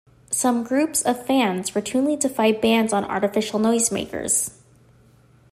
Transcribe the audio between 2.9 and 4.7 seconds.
on artificial noisemakers.